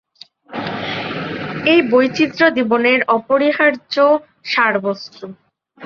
এই 1.65 1.79
বৈচিত্র্য 1.91 2.43
জীবনের 2.57 2.99
অপরিহার্য 3.17 3.95
সারবস্তু। 4.45 5.25